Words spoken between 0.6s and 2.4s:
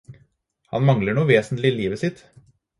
Han mangler noe vesentlig i livet sitt.